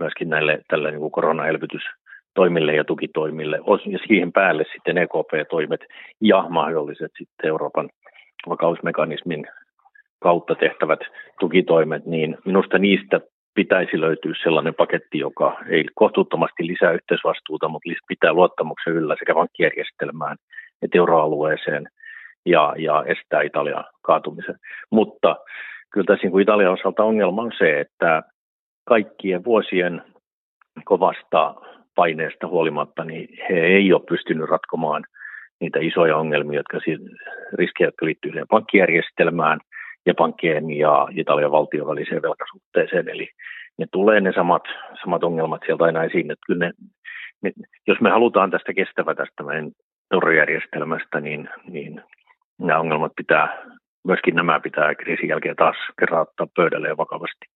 myöskin 0.00 0.28
näille 0.28 0.60
tällä 0.68 0.90
niin 0.90 1.00
kuin 1.00 1.12
koronaelvytystoimille 1.12 2.74
ja 2.74 2.84
tukitoimille, 2.84 3.56
ja 3.92 3.98
siihen 4.06 4.32
päälle 4.32 4.64
sitten 4.72 4.98
EKP-toimet 4.98 5.80
ja 6.20 6.44
mahdolliset 6.48 7.12
sitten 7.18 7.48
Euroopan 7.48 7.88
vakausmekanismin 8.48 9.46
kautta 10.22 10.54
tehtävät 10.54 11.00
tukitoimet, 11.40 12.06
niin 12.06 12.38
minusta 12.44 12.78
niistä 12.78 13.20
pitäisi 13.54 14.00
löytyä 14.00 14.32
sellainen 14.42 14.74
paketti, 14.74 15.18
joka 15.18 15.58
ei 15.68 15.84
kohtuuttomasti 15.94 16.66
lisää 16.66 16.92
yhteisvastuuta, 16.92 17.68
mutta 17.68 17.90
pitää 18.08 18.32
luottamuksen 18.32 18.92
yllä 18.92 19.16
sekä 19.18 19.34
pankkijärjestelmään 19.34 20.36
että 20.82 20.98
euroalueeseen 20.98 21.88
ja, 22.50 22.74
ja 22.78 23.04
estää 23.06 23.42
Italian 23.42 23.84
kaatumisen. 24.02 24.56
Mutta 24.90 25.36
kyllä 25.92 26.04
tässä 26.04 26.24
niin 26.24 26.30
kuin 26.30 26.42
Italian 26.42 26.72
osalta 26.72 27.04
ongelma 27.04 27.42
on 27.42 27.52
se, 27.58 27.80
että 27.80 28.22
kaikkien 28.88 29.44
vuosien 29.44 30.02
kovasta 30.84 31.54
paineesta 31.94 32.46
huolimatta, 32.46 33.04
niin 33.04 33.28
he 33.48 33.54
ei 33.54 33.92
ole 33.92 34.02
pystynyt 34.08 34.50
ratkomaan 34.50 35.04
niitä 35.60 35.78
isoja 35.82 36.16
ongelmia, 36.16 36.60
jotka 36.60 36.78
riskejä, 37.52 37.88
jotka 37.88 38.06
liittyy 38.06 38.32
pankkijärjestelmään 38.50 39.58
ja 40.06 40.14
pankkien 40.14 40.70
ja 40.70 41.08
Italian 41.10 41.50
valtion 41.50 41.86
väliseen 41.86 42.22
velkasuhteeseen. 42.22 43.08
Eli 43.08 43.28
ne 43.78 43.86
tulee 43.92 44.20
ne 44.20 44.32
samat, 44.32 44.62
samat 45.02 45.24
ongelmat 45.24 45.60
sieltä 45.66 45.84
aina 45.84 46.04
esiin. 46.04 46.30
Että 46.30 46.44
kyllä 46.46 46.66
ne, 46.66 46.72
ne, 47.42 47.52
jos 47.86 48.00
me 48.00 48.10
halutaan 48.10 48.50
tästä 48.50 48.72
kestävä 48.74 49.14
tästä 49.14 49.42
meidän 49.42 49.70
eurojärjestelmästä, 50.14 51.20
niin, 51.20 51.48
niin 51.68 52.02
nämä 52.58 52.80
ongelmat 52.80 53.12
pitää, 53.16 53.62
myöskin 54.06 54.34
nämä 54.34 54.60
pitää 54.60 54.94
kriisin 54.94 55.28
jälkeen 55.28 55.56
taas 55.56 55.76
kerran 55.98 56.22
ottaa 56.22 56.46
pöydälle 56.56 56.96
vakavasti. 56.96 57.46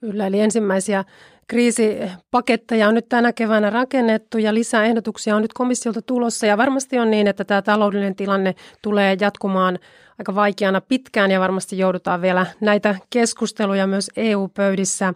Kyllä, 0.00 0.26
eli 0.26 0.40
ensimmäisiä 0.40 1.04
kriisipaketteja 1.48 2.88
on 2.88 2.94
nyt 2.94 3.08
tänä 3.08 3.32
keväänä 3.32 3.70
rakennettu 3.70 4.38
ja 4.38 4.54
lisää 4.54 4.84
ehdotuksia 4.84 5.36
on 5.36 5.42
nyt 5.42 5.52
komissiolta 5.52 6.02
tulossa. 6.02 6.46
Ja 6.46 6.58
varmasti 6.58 6.98
on 6.98 7.10
niin, 7.10 7.26
että 7.26 7.44
tämä 7.44 7.62
taloudellinen 7.62 8.16
tilanne 8.16 8.54
tulee 8.82 9.16
jatkumaan 9.20 9.78
aika 10.18 10.34
vaikeana 10.34 10.80
pitkään 10.80 11.30
ja 11.30 11.40
varmasti 11.40 11.78
joudutaan 11.78 12.22
vielä 12.22 12.46
näitä 12.60 12.94
keskusteluja 13.10 13.86
myös 13.86 14.10
EU-pöydissä 14.16 15.14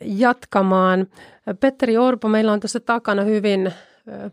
jatkamaan. 0.00 1.06
Petteri 1.60 1.96
Orpo, 1.96 2.28
meillä 2.28 2.52
on 2.52 2.60
tässä 2.60 2.80
takana 2.80 3.22
hyvin 3.22 3.72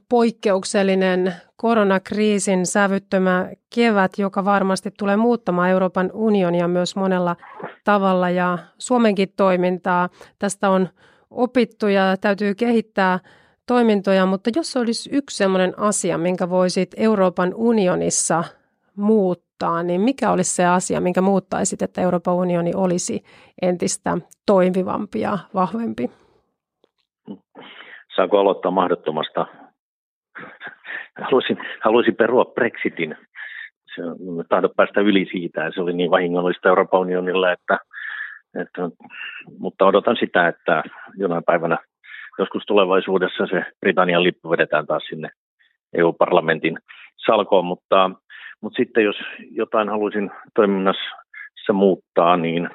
poikkeuksellinen 0.09 1.33
koronakriisin 1.55 2.65
sävyttömä 2.65 3.49
kevät, 3.75 4.11
joka 4.17 4.45
varmasti 4.45 4.91
tulee 4.99 5.17
muuttamaan 5.17 5.69
Euroopan 5.69 6.09
unionia 6.13 6.67
myös 6.67 6.95
monella 6.95 7.35
tavalla 7.83 8.29
ja 8.29 8.57
Suomenkin 8.77 9.33
toimintaa. 9.37 10.09
Tästä 10.39 10.69
on 10.69 10.89
opittu 11.29 11.87
ja 11.87 12.17
täytyy 12.21 12.55
kehittää 12.55 13.19
toimintoja, 13.67 14.25
mutta 14.25 14.49
jos 14.55 14.77
olisi 14.77 15.09
yksi 15.13 15.37
sellainen 15.37 15.79
asia, 15.79 16.17
minkä 16.17 16.49
voisit 16.49 16.91
Euroopan 16.97 17.53
unionissa 17.55 18.43
muuttaa, 18.95 19.83
niin 19.83 20.01
mikä 20.01 20.31
olisi 20.31 20.55
se 20.55 20.65
asia, 20.65 21.01
minkä 21.01 21.21
muuttaisit, 21.21 21.81
että 21.81 22.01
Euroopan 22.01 22.33
unioni 22.33 22.71
olisi 22.75 23.23
entistä 23.61 24.17
toimivampi 24.45 25.19
ja 25.19 25.37
vahvempi? 25.53 26.11
Saanko 28.15 28.39
aloittaa 28.39 28.71
mahdottomasta? 28.71 29.60
Haluaisin, 31.21 31.57
haluaisin 31.81 32.15
perua 32.15 32.45
Brexitin. 32.45 33.17
Se 33.95 34.01
tahdo 34.49 34.69
päästä 34.75 35.01
yli 35.01 35.27
siitä, 35.31 35.71
se 35.71 35.81
oli 35.81 35.93
niin 35.93 36.11
vahingollista 36.11 36.69
Euroopan 36.69 36.99
unionille, 36.99 37.51
että, 37.51 37.77
että, 38.61 38.81
mutta 39.59 39.85
odotan 39.85 40.17
sitä, 40.19 40.47
että 40.47 40.83
jonain 41.17 41.43
päivänä 41.43 41.77
joskus 42.39 42.63
tulevaisuudessa 42.67 43.47
se 43.47 43.65
Britannian 43.79 44.23
lippu 44.23 44.49
vedetään 44.49 44.87
taas 44.87 45.03
sinne 45.03 45.29
EU-parlamentin 45.93 46.79
salkoon, 47.25 47.65
mutta, 47.65 48.11
mutta 48.61 48.77
sitten 48.77 49.03
jos 49.03 49.15
jotain 49.51 49.89
haluaisin 49.89 50.31
toiminnassa 50.55 51.73
muuttaa, 51.73 52.37
niin, 52.37 52.69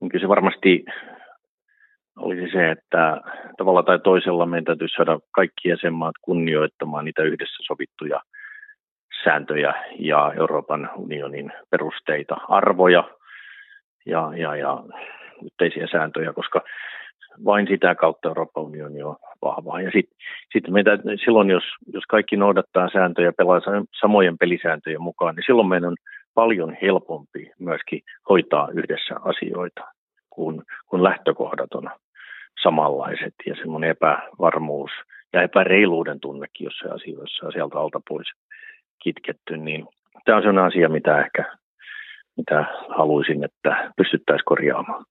niin 0.00 0.08
kyllä 0.10 0.22
se 0.22 0.28
varmasti 0.28 0.84
olisi 2.18 2.52
se, 2.52 2.70
että 2.70 3.20
tavalla 3.58 3.82
tai 3.82 3.98
toisella 3.98 4.46
meidän 4.46 4.64
täytyy 4.64 4.88
saada 4.88 5.18
kaikki 5.30 5.68
jäsenmaat 5.68 6.14
kunnioittamaan 6.22 7.04
niitä 7.04 7.22
yhdessä 7.22 7.62
sovittuja 7.66 8.20
sääntöjä 9.24 9.74
ja 9.98 10.32
Euroopan 10.38 10.90
unionin 10.96 11.52
perusteita, 11.70 12.36
arvoja 12.48 13.04
ja, 14.06 14.32
ja, 14.36 14.56
ja 14.56 14.82
yhteisiä 15.44 15.86
sääntöjä, 15.92 16.32
koska 16.32 16.60
vain 17.44 17.66
sitä 17.66 17.94
kautta 17.94 18.28
Euroopan 18.28 18.64
unioni 18.64 19.02
on 19.02 19.16
vahvaa. 19.42 19.80
Ja 19.80 19.90
sitten 19.90 20.16
sit 20.52 20.68
meitä, 20.68 20.98
silloin, 21.24 21.50
jos, 21.50 21.64
jos 21.92 22.04
kaikki 22.08 22.36
noudattaa 22.36 22.88
sääntöjä 22.92 23.32
pelaa 23.32 23.60
samojen 24.00 24.38
pelisääntöjen 24.38 25.02
mukaan, 25.02 25.34
niin 25.34 25.44
silloin 25.46 25.68
meidän 25.68 25.88
on 25.88 25.96
paljon 26.34 26.76
helpompi 26.82 27.50
myöskin 27.58 28.00
hoitaa 28.28 28.68
yhdessä 28.74 29.14
asioita, 29.24 29.84
kun, 30.30 30.62
kun 30.86 31.04
lähtökohdat 31.04 31.74
on 31.74 31.90
samanlaiset 32.64 33.34
ja 33.46 33.54
semmoinen 33.56 33.90
epävarmuus 33.90 34.90
ja 35.32 35.42
epäreiluuden 35.42 36.20
tunnekin 36.20 36.70
se 36.82 36.88
asioissa 36.88 37.50
sieltä 37.50 37.78
alta 37.78 38.00
pois 38.08 38.26
kitketty, 39.02 39.56
niin 39.56 39.86
tämä 40.24 40.36
on 40.36 40.42
sellainen 40.42 40.64
asia, 40.64 40.88
mitä 40.88 41.20
ehkä 41.20 41.44
mitä 42.36 42.64
haluaisin, 42.88 43.44
että 43.44 43.92
pystyttäisiin 43.96 44.44
korjaamaan. 44.44 45.04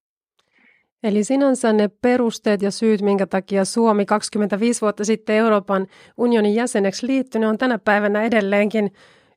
Eli 1.03 1.23
sinänsä 1.23 1.73
ne 1.73 1.89
perusteet 2.01 2.61
ja 2.61 2.71
syyt, 2.71 3.01
minkä 3.01 3.25
takia 3.25 3.65
Suomi 3.65 4.05
25 4.05 4.81
vuotta 4.81 5.05
sitten 5.05 5.35
Euroopan 5.35 5.87
unionin 6.17 6.55
jäseneksi 6.55 7.07
liittynyt, 7.07 7.49
on 7.49 7.57
tänä 7.57 7.79
päivänä 7.79 8.23
edelleenkin 8.23 8.91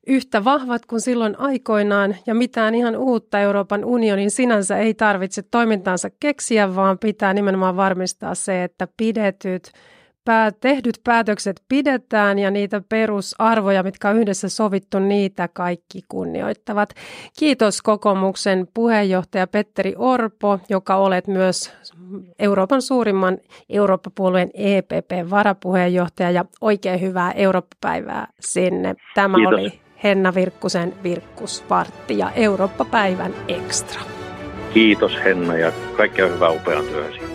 yhtä 0.07 0.45
vahvat 0.45 0.87
kuin 0.87 1.01
silloin 1.01 1.41
aikoinaan 1.41 2.17
ja 2.27 2.35
mitään 2.35 2.75
ihan 2.75 2.97
uutta 2.97 3.41
Euroopan 3.41 3.85
unionin 3.85 4.31
sinänsä 4.31 4.79
ei 4.79 4.95
tarvitse 4.95 5.43
toimintaansa 5.43 6.09
keksiä, 6.21 6.75
vaan 6.75 6.99
pitää 6.99 7.35
nimenomaan 7.35 7.77
varmistaa 7.77 8.35
se, 8.35 8.65
että 8.65 8.89
pidetyt 8.97 9.73
tehdyt 10.61 11.01
päätökset 11.05 11.63
pidetään 11.69 12.39
ja 12.39 12.51
niitä 12.51 12.83
perusarvoja, 12.89 13.83
mitkä 13.83 14.09
on 14.09 14.19
yhdessä 14.19 14.49
sovittu, 14.49 14.99
niitä 14.99 15.49
kaikki 15.49 16.01
kunnioittavat. 16.09 16.95
Kiitos 17.39 17.83
kokoomuksen 17.83 18.69
puheenjohtaja 18.75 19.47
Petteri 19.47 19.95
Orpo, 19.99 20.59
joka 20.69 20.97
olet 20.97 21.27
myös 21.27 21.73
Euroopan 22.39 22.83
suurimman 22.83 23.39
Eurooppa-puolueen 23.69 24.51
EPP-varapuheenjohtaja 24.55 26.31
ja 26.31 26.45
oikein 26.61 27.01
hyvää 27.01 27.33
Eurooppa-päivää 27.33 28.29
sinne. 28.41 28.95
Tämä 29.15 29.37
Kiitos. 29.37 29.55
oli 29.55 29.86
Henna 30.07 30.35
Virkkusen 30.35 30.95
Virkkuspartti 31.03 32.19
ja 32.19 32.31
Eurooppa-päivän 32.31 33.35
Extra. 33.49 34.01
Kiitos 34.75 35.13
Henna 35.25 35.57
ja 35.57 35.73
kaikkea 35.97 36.27
hyvää 36.27 36.51
upean 36.51 36.85
työhön 36.85 37.26